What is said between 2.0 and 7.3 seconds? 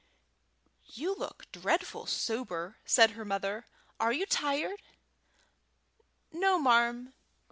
sober," said her mother. "Are you tired?" "No, marm."